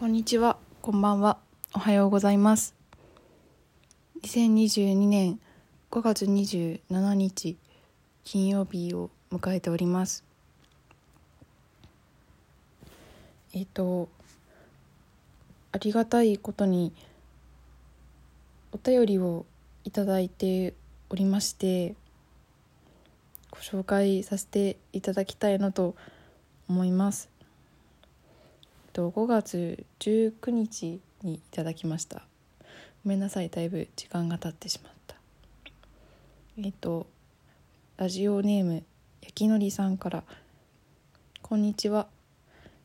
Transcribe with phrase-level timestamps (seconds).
[0.00, 1.36] こんにちは、こんばんは、
[1.74, 2.74] おはようございます。
[4.22, 5.38] 2022年
[5.90, 7.58] 5月27日
[8.24, 10.24] 金曜日を迎えております。
[13.52, 14.08] えっ、と
[15.70, 16.94] ありがたいことに
[18.72, 19.44] お便りを
[19.84, 20.72] いただいて
[21.10, 21.94] おりまして
[23.50, 25.94] ご紹介させていただきたいなと
[26.70, 27.29] 思います。
[28.92, 32.22] と5月19日にいただきました。
[33.04, 35.16] ごめんなさいだいぶ時間が経ってしまった。
[36.58, 37.06] えっと
[37.96, 38.82] ラジオネーム
[39.22, 40.24] 焼きのりさんから
[41.42, 42.08] 「こんにちは。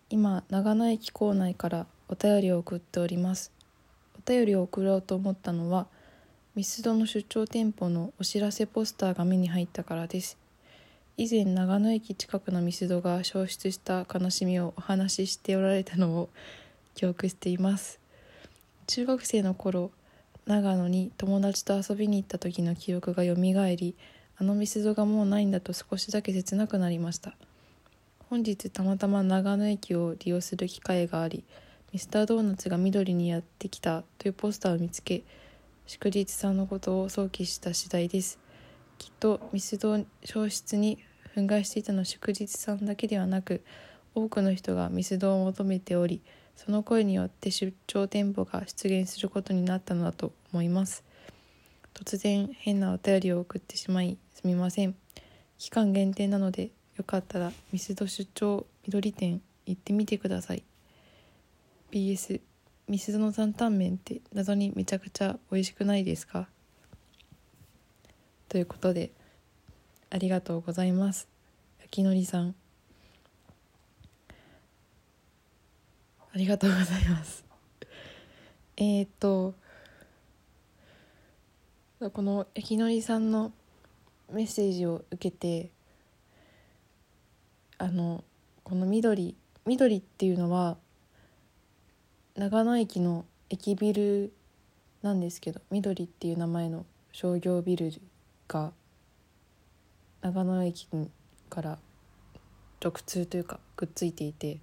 [0.10, 3.52] 今長野駅構内からお便りを送っております。
[4.18, 5.88] お便りを送ろうと思ったのは
[6.54, 10.38] ミスドの出張店舗のお知らせポスターが目に入ったからです。
[11.18, 16.30] 以前長野駅近くのミスドが消失した悲しみをお話ししておられたのを
[16.94, 18.02] 記憶しています。
[18.88, 19.92] 中学生の頃
[20.46, 23.96] 長野に友達と遊びに行った時の記憶がよみがえり
[24.38, 27.34] あのミスドがもうないんだと少しだけ切なくなりました。
[28.30, 31.46] 本日たまたま長野駅を利用する機会があり
[31.94, 35.24] ミスタードーナツが緑にやってきたというポスターを見つけ
[35.88, 38.38] 祝日さんのことを想起した次第です。
[38.98, 41.00] きっとミスド消失に
[41.36, 43.64] 憤慨していたのは祝日さんだけではなく
[44.14, 46.22] 多くの人がミスドを求めており
[46.56, 51.04] その声によって出張店舗が出現することになったのだと思います。
[51.94, 54.96] 突然変なお便りを送ってしまいすみません。
[55.58, 60.64] 期間限定なのでよかったらミスド出張緑店行ってみてください。
[61.92, 62.40] BS
[62.88, 66.48] ミスドの担々麺って謎にめちゃくちゃ美味しくないですか？
[68.50, 69.12] ということで
[70.10, 71.28] ありがとうございます。
[71.80, 72.56] 焼きのりさん。
[76.34, 77.46] ありがとうございます。
[78.78, 79.56] えー、っと
[82.14, 83.54] この焼きのりさんの
[84.32, 85.70] メッセージを受けて
[87.78, 88.24] あの
[88.64, 89.36] この緑
[89.66, 90.78] 緑っていうのは
[92.36, 94.34] 長野駅の駅ビル
[95.02, 97.94] なんですけど緑っていう名前の商業ビル
[98.48, 98.72] が
[100.22, 100.88] 長野駅
[101.50, 101.78] から
[102.84, 104.60] 直通というかくっついていて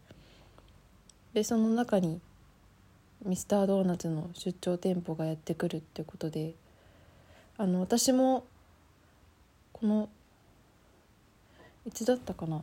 [1.34, 2.20] でその中に
[3.24, 6.54] ミスタードーナツの出張店舗がやってくるってことで
[7.56, 8.44] あの私も
[9.72, 10.08] この
[11.86, 12.62] いつだったかな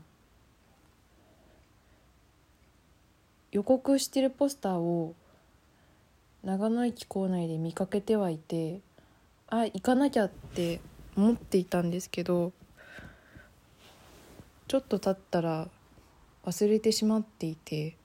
[3.51, 5.15] 予告してるポスターを
[6.43, 8.79] 長野駅構内で見かけてはいて
[9.47, 10.79] あ行かなきゃって
[11.19, 12.53] 思っていたんですけど
[14.69, 15.67] ちょっと経ったら
[16.45, 17.97] 忘れてしまっていて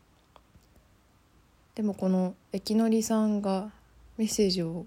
[1.76, 3.70] でもこの駅のりさんが
[4.16, 4.86] メッセージを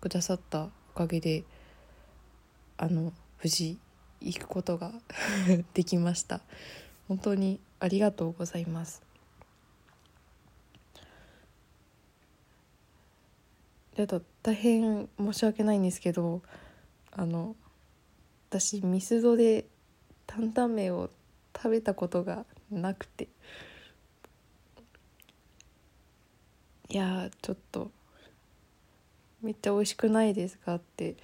[0.00, 1.44] くださったおかげで
[2.78, 3.12] あの
[3.44, 3.78] 無事
[4.22, 4.92] 行くことが
[5.72, 6.40] できました。
[7.06, 9.02] 本当にありがとうございます。
[13.94, 16.42] だと大変申し訳ないんですけど
[17.12, 17.54] あの
[18.50, 19.66] 私ミスドで
[20.26, 21.10] 担々麺を
[21.54, 23.28] 食べたことがなくて。
[26.90, 27.90] いやちょっと
[29.42, 31.16] めっちゃ美味しくないですかって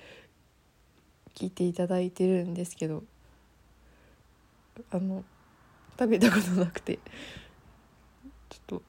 [1.34, 3.02] 聞いていただいてるんですけど。
[4.91, 5.24] あの
[5.98, 6.98] 食べたことなくて。
[8.50, 8.82] ちょっと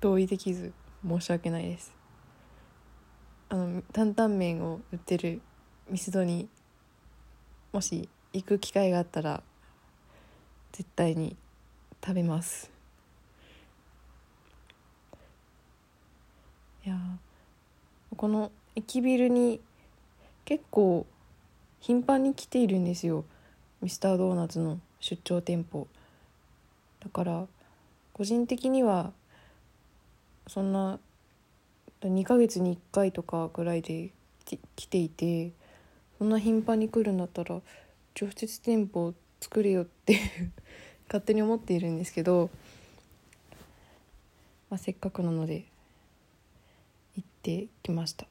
[0.00, 0.72] 同意できず
[1.06, 1.94] 申し訳ないです。
[3.48, 5.40] あの担々麺を売ってる
[5.88, 6.48] ミスドに
[7.76, 9.42] もし行く機会があったら
[10.72, 11.36] 絶対に
[12.02, 12.70] 食べます。
[16.86, 16.96] いや
[18.16, 19.60] この駅ビルに
[20.46, 21.04] 結構
[21.78, 23.26] 頻繁に来ているんですよ。
[23.82, 25.86] ミスタードーナツの出張店舗。
[27.00, 27.46] だから
[28.14, 29.12] 個人的には
[30.46, 30.98] そんな
[32.00, 34.12] 2ヶ月に1回とかぐらいで
[34.76, 35.52] 来ていて
[36.18, 37.60] そんな頻繁に来るんだったら
[38.20, 40.18] 直接店舗を作れよって
[41.08, 42.50] 勝手に思っているんですけど、
[44.70, 45.64] まあ、せっかくなので
[47.16, 48.26] 行ってきました。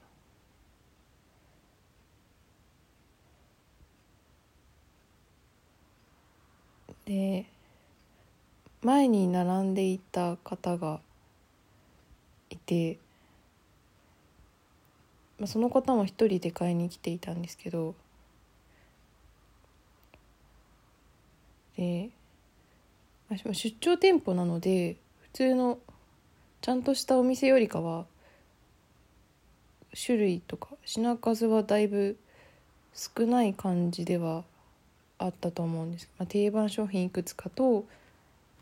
[7.06, 7.46] で
[8.82, 11.02] 前に並んでいた方が
[12.52, 13.00] いて、
[15.40, 17.96] まあ、その方も一人で買いに来ていたんですけど
[21.78, 22.10] で
[23.52, 25.80] 出張店舗なので普通の
[26.62, 28.06] ちゃんとしたお店よりかは
[29.96, 32.18] 種類とか品数はだいぶ
[32.94, 34.44] 少ない感じでは
[35.18, 37.86] あったと思うんです、まあ、定番商品いくつかと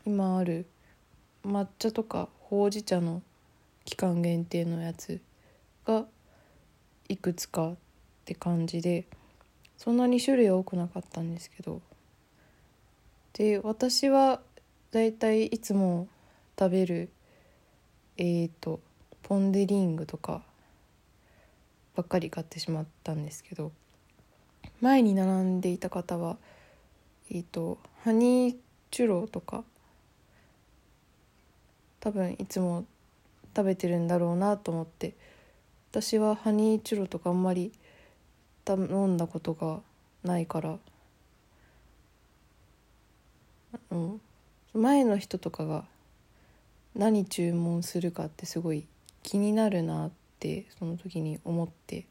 [0.06, 0.66] 今ある
[1.44, 3.22] 抹茶とかほうじ茶の
[3.84, 5.20] 期間限定のやつ
[5.86, 6.04] が
[7.08, 7.76] いくつかっ
[8.24, 9.06] て感じで
[9.76, 11.80] そんなに種類は多くなかったんですけど。
[13.34, 14.40] で私は
[14.92, 16.06] だいたいいつも
[16.56, 17.10] 食べる
[18.16, 18.80] えーと
[19.24, 20.42] ポン・デ・リングとか
[21.96, 23.72] ばっかり買ってしまったんですけど
[24.80, 26.36] 前に並んでいた方は
[27.28, 28.56] えっ、ー、とハニー
[28.92, 29.64] チュロとか
[31.98, 32.84] 多分いつも
[33.56, 35.14] 食べてるんだろうなと思って
[35.94, 37.70] 私はハニーチュロとかあんまり
[38.64, 39.78] 頼んだことが
[40.24, 40.76] ないから。
[43.92, 44.20] うん。
[44.72, 45.84] 前の人とかが
[46.96, 48.88] 何注文するかってすごい
[49.22, 50.10] 気になるなっ
[50.40, 52.06] てその時に思って。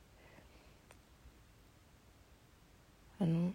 [3.19, 3.51] あの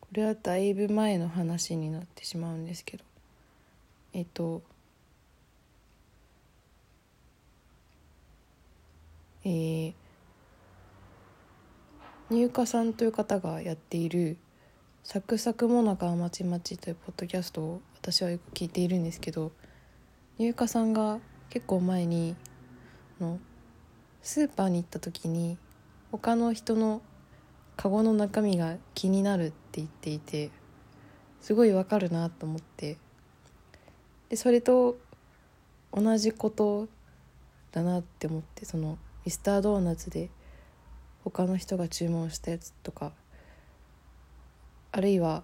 [0.00, 3.04] これはだいぶ前の話になってしまうんですけど。
[4.14, 4.62] えっと
[9.48, 9.94] えー、
[12.28, 14.36] 入荷さんという方がやっている
[15.02, 19.52] 「サクサクもなかまちまち」というポッドキャストを私はよく聞いているんですけど
[20.36, 21.18] 入荷さんが
[21.48, 22.36] 結構前に
[23.18, 23.40] の
[24.20, 25.56] スーパーに行った時に
[26.12, 27.00] 他の人の
[27.78, 30.50] カゴの中身が気になるって言っていて
[31.40, 32.98] すごいわかるなと思って
[34.28, 34.98] でそれと
[35.90, 36.86] 同じこと
[37.72, 38.98] だなって思ってその
[39.28, 40.30] ミスタードーナツで
[41.22, 43.12] 他の人が注文したやつとか
[44.90, 45.42] あるいは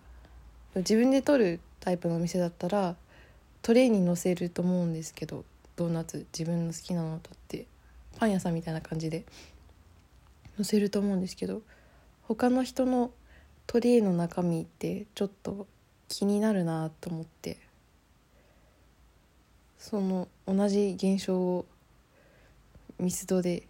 [0.74, 2.96] 自分で取るタイプのお店だったら
[3.60, 5.44] トレーに乗せると思うんですけど
[5.76, 7.66] ドーナツ自分の好きなのを取って
[8.18, 9.26] パン屋さんみたいな感じで
[10.56, 11.60] 載せると思うんですけど
[12.22, 13.10] 他の人の
[13.66, 15.66] トレーの中身ってちょっと
[16.08, 17.58] 気になるなと思って
[19.76, 21.66] その同じ現象を
[22.98, 23.64] ミスドで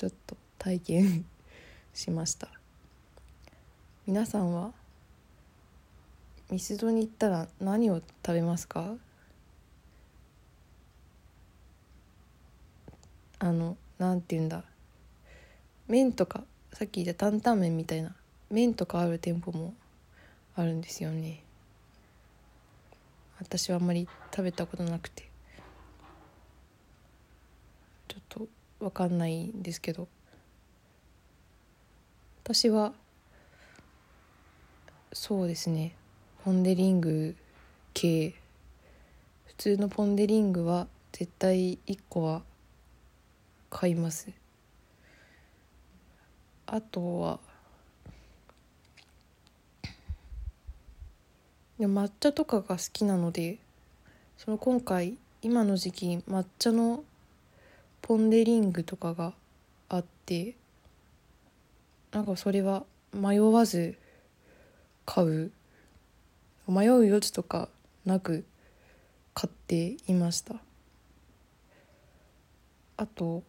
[0.00, 1.26] ちょっと体験
[1.92, 2.48] しました。
[4.06, 4.72] 皆さんは
[6.50, 8.96] ミスドに行ったら何を食べますか？
[13.40, 14.64] あのなんて言うんだ？
[15.86, 18.16] 麺とかさっき言った担々麺みたいな
[18.48, 19.74] 麺とかある店舗も
[20.56, 21.44] あるんですよね。
[23.38, 25.28] 私はあんまり食べたことなくて。
[28.08, 28.48] ちょっと
[28.80, 30.08] 分かんないんですけど。
[32.42, 32.92] 私は
[35.12, 35.94] そうですね。
[36.44, 37.36] ポン・デ・リング
[37.94, 38.34] 系。
[39.46, 42.42] 普通のポン・デ・リングは絶対1個は
[43.68, 44.30] 買います。
[46.66, 47.40] あとは
[51.78, 53.58] 抹茶とかが好きなので
[54.38, 57.02] その今回今の時期抹茶の
[58.10, 59.34] ポン・デ・リングとかが
[59.88, 60.56] あって
[62.10, 63.96] なんかそれは迷わず
[65.06, 65.52] 買う
[66.66, 67.68] 迷う余地とか
[68.04, 68.44] なく
[69.32, 70.56] 買っていました。
[72.96, 73.44] あと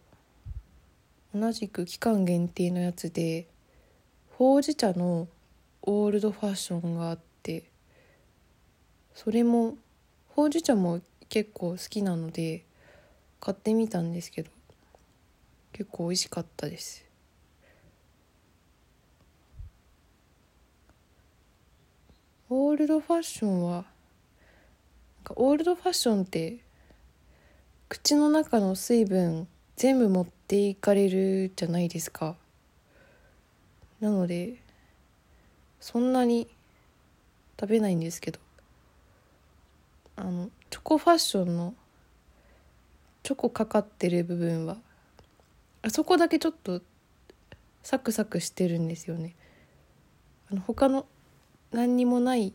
[1.34, 3.48] 同じく期間限定のやつで
[4.38, 5.26] ほうじ茶の
[5.82, 7.64] オールドファッションがあって
[9.12, 9.74] それも
[10.28, 12.62] ほうじ茶も結構好きなので
[13.44, 14.50] 買ってみたんですけど
[15.72, 17.04] 結構美味しかったです。
[22.48, 23.84] オールドファッションは
[25.34, 26.58] オールドファッションって
[27.88, 32.36] 口の中の水分全部持っていかれるじゃないですか。
[33.98, 34.54] なので
[35.80, 36.46] そんなに
[37.58, 38.38] 食べないんですけど
[40.14, 41.74] あのチョコファッションの
[43.22, 44.78] チョコかかってる部分は。
[45.82, 46.82] あそこだけちょっと
[47.82, 49.34] サクサクしてるんですよね。
[50.50, 51.06] あの他の
[51.72, 52.52] 何にもない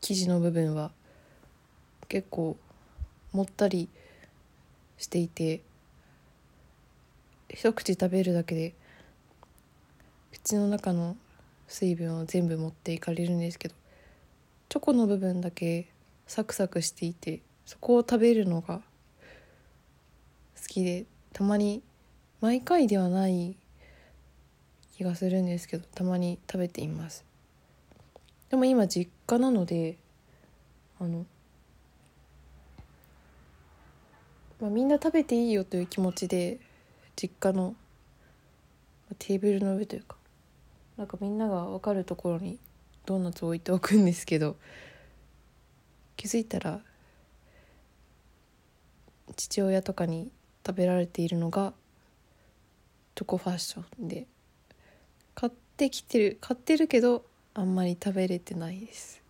[0.00, 0.90] 生地の部分は
[2.08, 2.56] 結構
[3.32, 3.88] もったり
[4.98, 5.62] していて
[7.48, 8.74] 一口食べるだけで
[10.32, 11.16] 口の中の
[11.68, 13.74] 水分を全部持っていかれるんですけど
[14.68, 15.88] チョコの部分だけ
[16.26, 18.80] サクサクしていてそこを食べるのが
[20.60, 21.82] 好きでたまに
[22.40, 23.56] 毎回ではない
[24.96, 27.24] 気がするんですけどたまに食べています。
[28.50, 29.96] でも今実家なので
[31.00, 31.24] あの
[34.60, 36.60] まあ、みんな食べていいよという気持ちで
[37.16, 37.74] 実家の
[39.18, 40.16] テーブルの上というか
[40.96, 42.60] なんかみんなが分かるところに
[43.04, 44.54] ドーナツを置いておくんですけど
[46.16, 46.80] 気づいたら
[49.32, 50.30] 父親とかに
[50.66, 51.72] 食べられているのが
[53.14, 54.26] チョコファッションで
[55.34, 57.24] 買ってきてる買ってるけど
[57.54, 59.20] あんまり食べれてないです。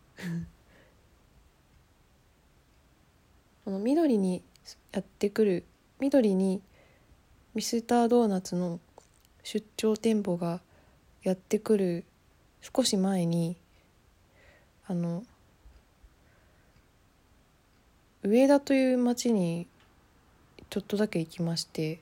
[3.65, 4.43] この緑に
[4.93, 5.65] やってくる
[6.01, 6.61] 緑に
[7.55, 8.81] ミスタードーナツの
[9.45, 10.61] 出張店舗が
[11.23, 12.05] やってくる
[12.61, 13.57] 少し前に
[14.87, 15.25] あの
[18.23, 19.67] 上田という町に
[20.73, 22.01] ちょっとだけ行きまして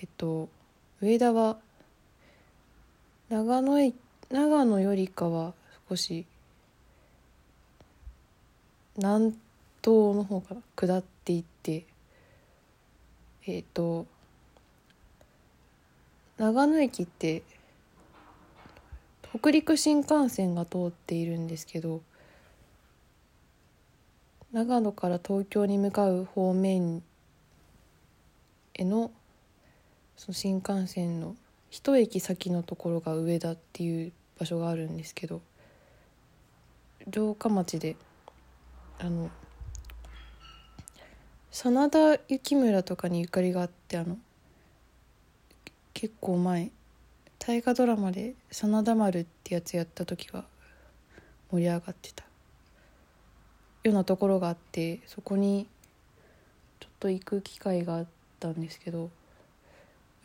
[0.00, 0.48] えっと
[1.00, 1.58] 上田は
[3.28, 3.94] 長野駅
[4.30, 5.54] 長野よりかは
[5.88, 6.26] 少し
[8.96, 9.26] 南
[9.80, 11.86] 東の方から下っていって
[13.46, 14.06] えっと
[16.38, 17.44] 長野駅って
[19.38, 22.02] 北陸新幹線が通っているんですけど
[24.52, 27.04] 長野から東京に向かう方面
[28.74, 29.10] への
[30.16, 31.36] その新幹線の
[31.70, 35.40] 一駅先のところが上田っていう場所があるんですけど
[37.10, 37.96] 城下町で
[38.98, 39.30] あの
[41.50, 44.16] 真田幸村とかにゆかりがあってあの
[45.92, 46.70] 結構前
[47.38, 50.44] 大河ドラマで「真田丸」ってやつやった時は
[51.50, 52.24] 盛り上がってた。
[53.84, 55.66] ようなところがあってそこに
[56.78, 59.10] ちょっと行く機会があってたんですけど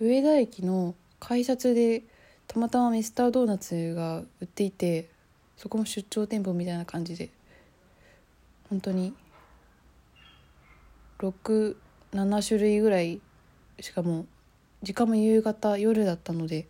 [0.02, 2.04] 上田駅の改札で
[2.48, 5.10] たまたまミスタードーナツが売っていて
[5.56, 7.30] そこも出張店舗みたいな感じで
[8.70, 9.14] 本当に
[11.20, 11.76] 67
[12.48, 13.22] 種類ぐらい
[13.80, 14.26] しかも
[14.82, 16.68] 時間も夕方夜だったので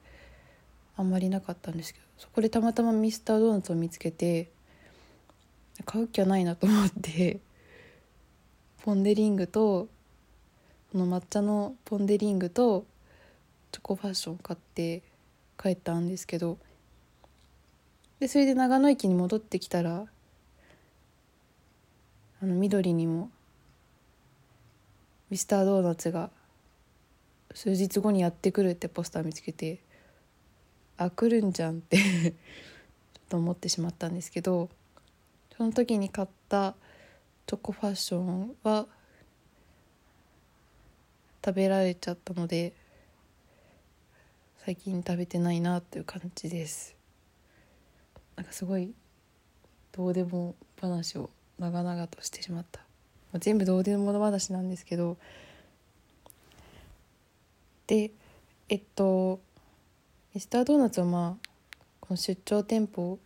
[0.96, 4.50] あんまりなかったんですけどそこでたまたまミスタードーナツを見つけて
[5.86, 7.40] 買う気はないなと思って
[8.84, 9.90] ポン・デ・リングと
[10.94, 12.86] の抹茶のポン・デ・リングと
[13.72, 15.04] チョコファッション買って
[15.62, 16.58] 帰ったんですけど
[18.20, 20.06] でそれで長野駅に戻ってきたら
[22.42, 23.30] あの緑にも
[25.30, 26.30] ミスタードーナツが
[27.54, 29.80] 数日後にやってくるってポスター見つけて
[30.98, 32.34] あ来るんじゃんって ちょっ
[33.30, 34.70] と思ってしまったんですけど
[35.56, 36.76] その時に買った
[37.46, 38.88] チョコファッションは
[41.48, 42.74] 食べられちゃったので
[44.66, 46.94] 最近食べてないなっていう感じです。
[48.36, 48.94] なんかすごい
[49.94, 52.82] どうでも話を長々としてしまった、
[53.32, 55.16] まあ、全部どうでも話なんですけど。
[57.88, 58.12] で
[58.68, 59.40] えっと
[60.34, 61.48] ミスタードーナツはまあ
[62.02, 63.20] この出張店舗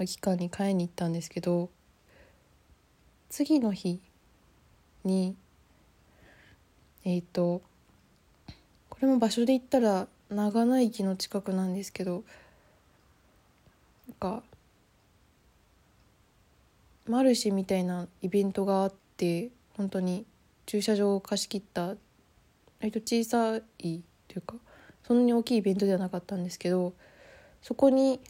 [0.00, 1.70] の期間に買いに行ったんですけど
[3.28, 4.00] 次の日
[5.04, 5.36] に
[7.04, 7.62] えっ、と
[8.98, 12.24] これも場所で言ったら長野駅の近くなんですけど
[14.08, 14.42] なんか
[17.06, 20.26] マルシェみたいなイベントがあって本当に
[20.66, 21.94] 駐車場を貸し切った
[22.80, 24.56] 割と小さいというか
[25.06, 26.92] そんなに大きいイベントではなかったんですけど
[27.62, 28.20] そこに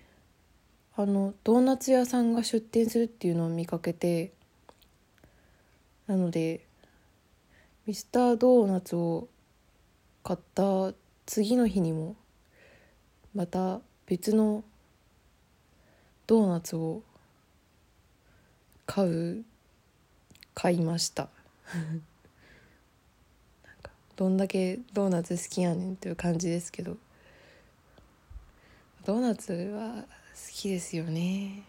[0.96, 4.32] あのドーナツ屋さんが出店するっていうのを見かけて
[6.06, 6.60] なので
[7.86, 9.28] ミスタードーナツを
[10.28, 10.92] 買った
[11.24, 12.14] 次の日にも
[13.34, 14.62] また別の
[16.26, 17.02] ドーナツを
[18.84, 19.42] 買う
[20.52, 21.30] 買いました。
[24.16, 26.98] どんだけドーナツ好きやねんっていう感じですけど。
[29.06, 30.06] ドーナツは好
[30.52, 31.62] きですよね。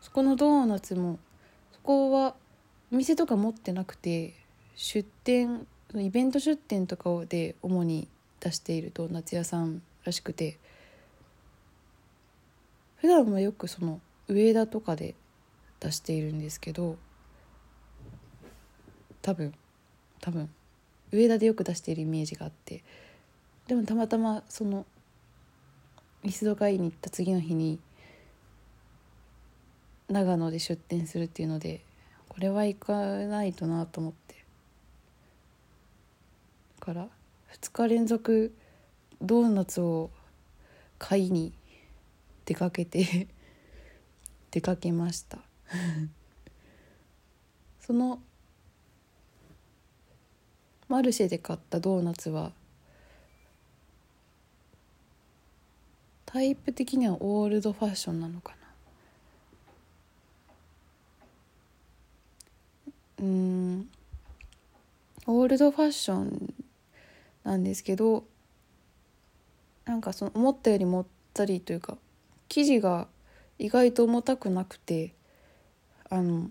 [0.00, 1.20] そこのドーナツも
[1.74, 2.34] そこは
[2.92, 4.34] お店とか持ってなくて
[4.74, 8.08] 出店イベント出店とかで主に
[8.40, 10.58] 出しているドーナツ屋さんらしくて
[12.96, 15.14] 普段はよくその上田とかで
[15.80, 16.96] 出しているんですけど
[19.20, 19.52] 多分
[20.20, 20.48] 多分
[21.10, 22.82] 上田でよく出しているイメージがあって
[23.66, 24.86] でもたまたまその
[26.22, 27.78] ミスド買いに行った次の日に
[30.08, 31.80] 長野で出店するっていうので
[32.28, 34.21] これは行かないとなと思って
[36.82, 37.08] から。
[37.60, 38.56] 2日連続
[39.20, 40.10] ドーナツを
[40.98, 41.52] 買いに
[42.44, 43.28] 出かけて
[44.50, 45.38] 出かけました。
[47.78, 48.20] その
[50.88, 52.52] マルシェで買ったドーナツは
[56.26, 58.56] タイプ的にはオールドファッションなのか
[63.18, 63.24] な。
[63.24, 63.88] うん。
[65.26, 66.52] オールドファッション
[67.44, 68.24] なんですけど
[69.84, 71.98] なんかその思ったよりもったりというか
[72.48, 73.08] 生地が
[73.58, 75.14] 意外と重たくなくて
[76.08, 76.50] あの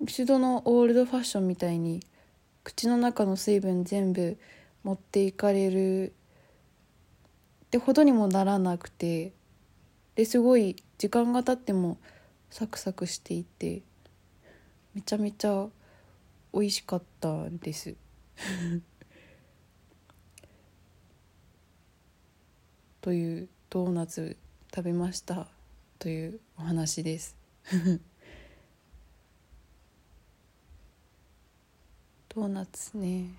[0.00, 2.00] ミスドのオールドファッションみたいに
[2.62, 4.36] 口の中の水分全部
[4.84, 6.12] 持っていかれる
[7.64, 9.32] ってほどにもならなくて
[10.14, 11.98] ですごい時間が経っても
[12.50, 13.82] サクサクしていて
[14.94, 15.66] めちゃめちゃ
[16.52, 17.94] 美味しかったです。
[23.00, 24.36] というドーナツ
[24.74, 25.46] 食べました
[25.98, 27.36] というお話です。
[32.28, 33.30] ドーナツね。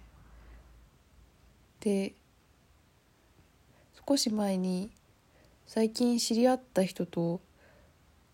[1.81, 2.13] で
[4.07, 4.91] 少し前に
[5.67, 7.41] 最近知り合った人と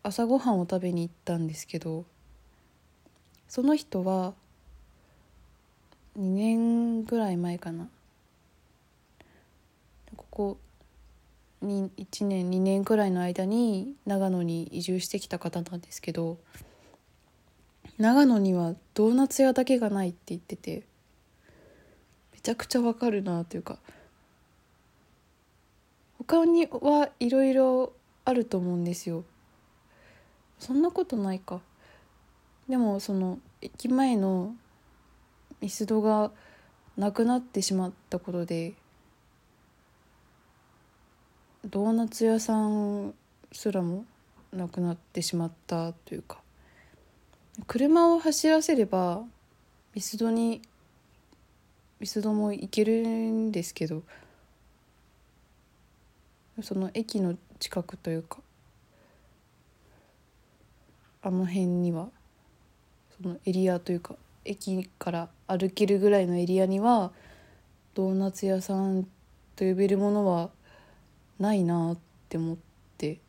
[0.04, 2.06] 朝ごはんを食べに行ったんですけど
[3.48, 4.34] その人は
[6.18, 7.90] 2年ぐらい前かな。
[10.16, 10.58] ここ
[11.66, 16.38] に1年2年くらいの間に長野に移住してきた方なんですけど
[17.98, 20.84] 長野にはドーナツ屋だけがないって言ってて
[22.34, 23.80] めちゃくちゃわかるなというか
[26.18, 27.94] 他にはいろいろ
[28.24, 29.24] あると思うんですよ。
[30.58, 31.62] そんなことないか。
[32.68, 34.56] でもその駅前の
[35.62, 36.32] ミスドが
[36.98, 38.74] なくなってしまったことで
[41.66, 43.14] ドーナツ屋さん
[43.52, 44.06] すらも
[44.54, 46.40] なくなってしまったというか。
[47.68, 49.24] 車を走らせれば
[49.94, 50.62] ミスドに
[52.00, 54.04] ミスドも行けるんですけど
[56.62, 58.40] その駅の近くというか
[61.22, 62.10] あの辺には
[63.22, 67.12] そのエリアというか駅から歩けるぐらいのエリアには
[67.94, 69.08] ドーナツ屋さん
[69.56, 70.50] と呼べるものは
[71.40, 71.98] ないなっ
[72.30, 72.58] て思っ
[72.98, 73.20] て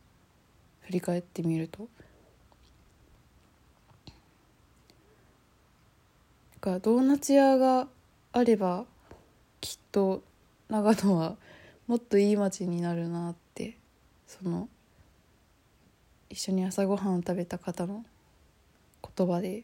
[0.81, 1.87] 振り返ってみると。
[6.67, 7.87] かドーナツ屋が
[8.33, 8.85] あれば
[9.61, 10.21] きっと
[10.67, 11.37] 長野は
[11.87, 13.77] もっといい街になるなって
[14.27, 14.67] その
[16.29, 18.03] 一緒に朝ごはんを食べた方の
[19.15, 19.63] 言葉で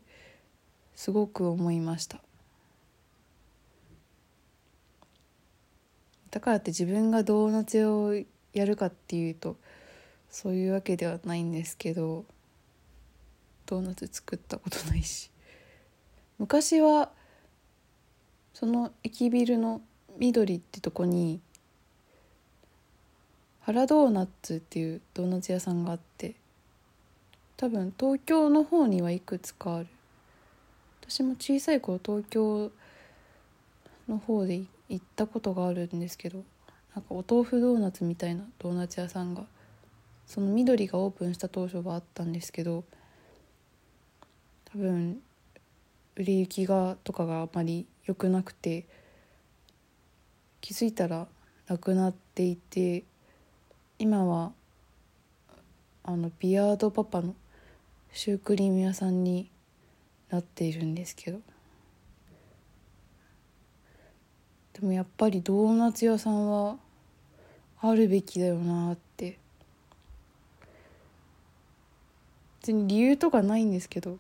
[0.96, 2.22] すごく思いました
[6.32, 8.16] だからって自分がドーナツ屋を
[8.54, 9.58] やるかっていうと
[10.30, 12.26] そういうわけではないんですけど
[13.66, 15.30] ドーナツ作ったことないし。
[16.40, 17.12] 昔は
[18.54, 19.82] その駅ビルの
[20.18, 21.40] 緑ってとこに
[23.62, 26.36] 原ドーナツっていうドーナツ屋さんがあって
[27.56, 29.88] 多分東京の方にはいくつかある。
[31.02, 32.72] 私も小さい頃東京
[34.08, 36.44] の方で行ったことがあるんですけど
[36.96, 39.46] なんかお豆腐ドーナツみたいなドーナツ屋さんが
[40.28, 42.84] その緑がオープンした当初はあったんですけど
[44.66, 45.20] 多分
[46.16, 48.86] 売れ行きがとかがあまり良くなくて
[50.62, 51.28] 気づいたら
[51.68, 53.04] なくなっていて
[53.98, 54.52] 今は
[56.04, 57.36] あのビアードパパの
[58.12, 59.50] シュークリーム屋さんに
[60.30, 61.40] なっているんですけど。
[64.74, 66.78] でもやっぱりドーナツ屋さんは
[67.86, 69.38] あるべきだよなって。
[72.62, 74.20] 別に理由とかないんですけど。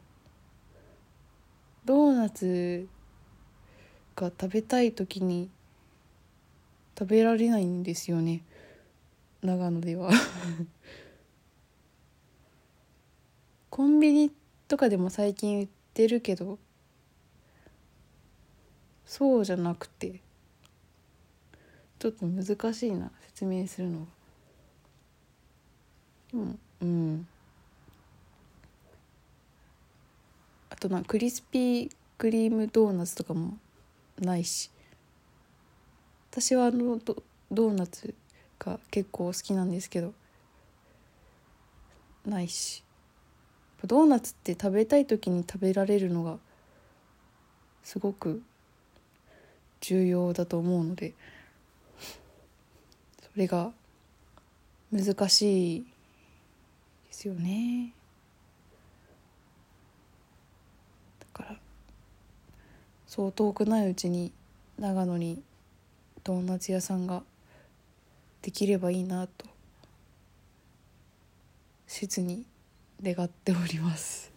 [1.85, 2.89] ドーナツ
[4.17, 5.49] が食べたい時に
[6.99, 8.41] 食べられないんですよね。
[9.41, 10.11] 長野では。
[13.69, 14.29] コンビニ
[14.67, 16.59] とかでも最近売ってるけど
[19.05, 20.21] そうじゃなくて
[21.99, 23.09] ちょっと難しいな。
[23.33, 24.05] 説明するのが。
[26.31, 27.27] でもうん。
[30.69, 33.57] あとなクリスピークリームドーナツとかも
[34.19, 34.69] ないし。
[36.31, 38.13] 私はあのドドーナツ
[38.59, 40.13] が結構好きなんですけど。
[42.25, 42.83] ないし。
[43.85, 46.37] ドーナツって食べたい時に食べられるのが
[47.83, 48.41] すごく
[49.81, 51.13] 重要だと思うので。
[53.35, 53.71] れが
[54.91, 55.87] 難しいで
[57.11, 57.93] すよね。
[61.19, 61.57] だから
[63.07, 64.31] そう遠くないうちに
[64.77, 65.43] 長野に
[66.23, 67.23] ドーナツ屋さんが
[68.41, 69.45] できればいいなと
[71.87, 72.45] 切に
[73.01, 74.32] 願っております。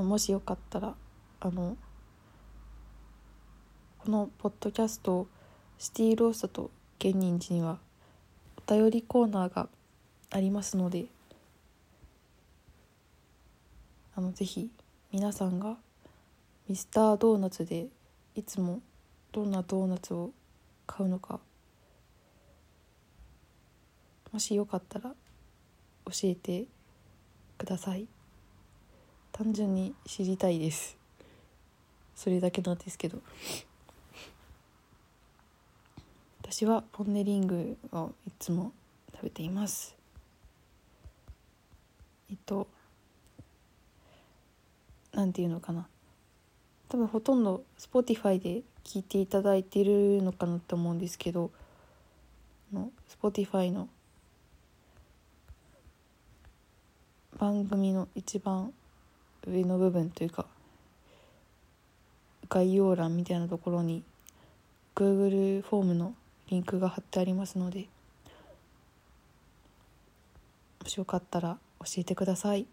[0.00, 0.94] のもしよかったら
[1.40, 1.76] あの
[3.98, 5.28] このポッドキャスト
[5.78, 7.78] シティローストと芸人寺には
[8.66, 9.68] お便りコーナーが
[10.30, 11.04] ありますので
[14.16, 14.70] あのぜひ
[15.12, 15.76] 皆さんが
[16.66, 17.88] ミスタードーナツで
[18.34, 18.80] いつも
[19.32, 20.30] どんなドーナツを
[20.86, 21.40] 買うのか
[24.32, 25.10] もしよかったら
[26.06, 26.64] 教えて
[27.58, 28.06] ください。
[29.42, 30.98] 単純に知りたいです。
[32.14, 33.22] それだけなんですけど。
[36.42, 38.70] 私はポン・ネリングをいつも
[39.14, 39.96] 食べています。
[42.30, 42.66] えっと
[45.14, 45.88] なんていうのかな。
[46.90, 51.50] 多分ほとんど Spotify で聞いていただいてるのかなと思うんですけど
[52.74, 53.88] の Spotify の
[57.38, 58.74] 番組の一番
[59.46, 60.46] 上の部分というか
[62.48, 64.02] 概要欄みたいなところに
[64.94, 66.14] Google フォームの
[66.48, 67.86] リンクが貼ってありますので
[70.82, 72.66] もしよかったら教えてください。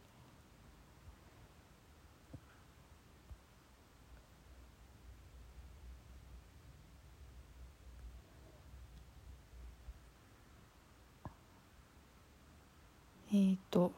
[13.34, 13.92] えっ、と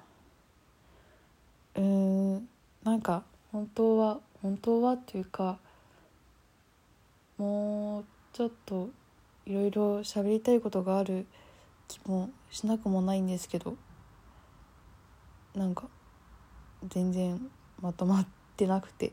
[1.76, 2.29] うん
[2.84, 5.60] なんか本当は本当はっていうか
[7.38, 8.90] もうちょっと
[9.46, 11.26] いろいろ喋りたいことがある
[11.88, 13.76] 気もしなくもないんですけど
[15.56, 15.88] なんか
[16.88, 17.40] 全然
[17.82, 19.12] まとまってなくて。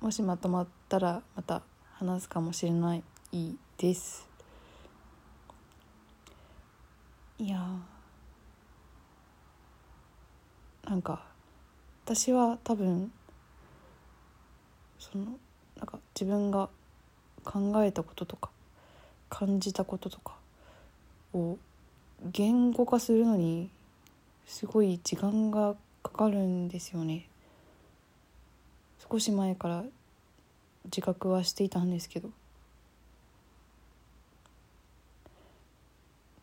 [0.00, 1.60] もしまとまったらまた
[1.94, 3.02] 話すかもしれない
[3.76, 4.27] です。
[7.38, 7.58] いや。
[10.88, 11.22] なんか
[12.06, 13.12] 私は多分
[14.98, 15.26] その
[15.76, 16.70] なんか自分が
[17.44, 18.48] 考えたこととか
[19.28, 20.32] 感じたこととか
[21.34, 21.58] を
[22.24, 23.68] 言語化するのに
[24.46, 27.28] すごい時間がかかるんですよね。
[29.10, 29.84] 少し前から
[30.86, 32.30] 自覚はしていたんですけど。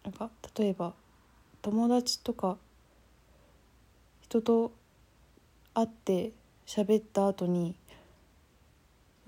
[0.06, 0.94] なんか例えば
[1.64, 2.58] 友達とか
[4.22, 4.72] 人と
[5.74, 6.32] 会って
[6.68, 7.76] 喋った後に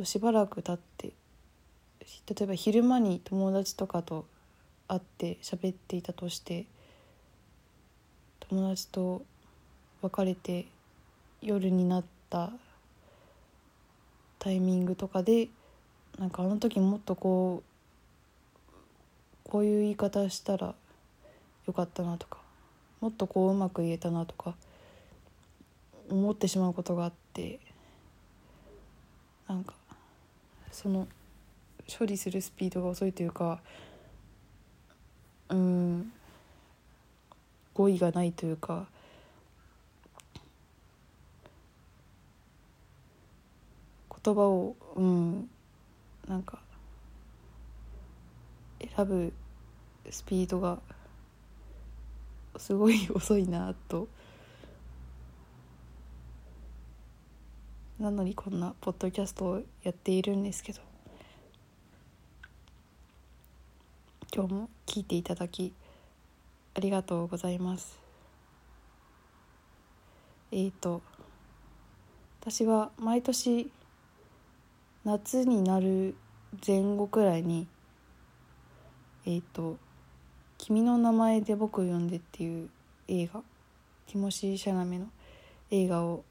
[0.04, 1.14] しばらく経って
[2.30, 4.26] 例えば昼間に友達とかと
[4.88, 6.66] 会って喋っていたとして
[8.40, 9.24] 友達と
[10.04, 10.68] 別れて
[11.42, 12.52] 夜になった
[14.38, 15.50] タイミングとかで
[16.20, 17.77] なんかあの時もっとこう
[19.48, 20.76] こういう言い方したら
[21.66, 22.40] よかったなとか
[23.00, 24.56] もっとこううまく言えたなとか
[26.10, 27.60] 思ってしまうことがあって
[29.48, 29.74] なんか
[30.72, 31.08] その
[31.98, 33.62] 処理するスピードが遅いというか
[35.50, 36.12] うん
[37.74, 38.88] 語彙がないというか
[44.24, 45.50] 言葉をうん
[46.28, 46.60] なんか
[48.98, 49.32] 選ぶ
[50.10, 50.80] スピードが
[52.58, 54.08] すごい遅いなと。
[58.00, 60.82] なのにこんなポッドキャストをやっているんですけど。
[64.34, 65.74] 今日も聞いていただき
[66.76, 68.00] ありがとうございます。
[70.52, 71.04] えっ、ー、と
[72.42, 73.72] 私は毎年
[75.06, 76.16] 夏になる
[76.66, 77.68] 前後くらいに
[79.28, 79.78] えっ、ー、と
[80.58, 82.70] 「君の名前で僕を呼んで」っていう
[83.10, 83.44] 映画
[84.08, 85.08] ティモシー・シャナメの
[85.70, 86.24] 映画を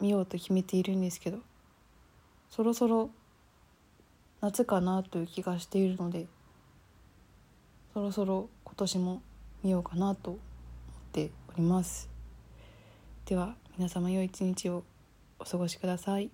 [0.00, 1.38] 見ようと決めているんですけど
[2.48, 3.10] そろそろ
[4.40, 6.26] 夏かなという気がしているので
[7.92, 9.22] そろそろ今年も
[9.62, 10.40] 見ようかなと思っ
[11.12, 12.08] ております
[13.26, 14.82] では皆様良い一日を
[15.38, 16.30] お過ごしください。